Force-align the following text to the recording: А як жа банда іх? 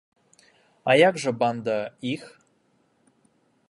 А 0.93 0.95
як 1.09 1.21
жа 1.25 1.31
банда 1.43 1.77
іх? 2.15 2.23